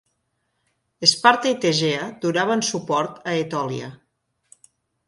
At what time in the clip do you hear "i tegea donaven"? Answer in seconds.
1.57-2.67